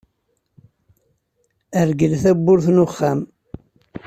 Rgel 1.89 2.13
tawwurt 2.23 2.67
n 2.71 2.77
uxxam. 2.85 3.19